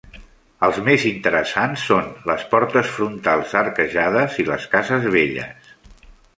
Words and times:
Els 0.67 0.77
més 0.87 1.03
interessants 1.09 1.83
són 1.89 2.09
les 2.31 2.47
portes 2.55 2.91
frontals 2.95 3.55
arquejades 3.63 4.41
i 4.45 4.49
les 4.51 4.69
cases 4.75 5.09
velles. 5.21 5.73